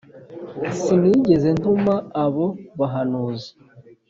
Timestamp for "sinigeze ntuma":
0.79-1.95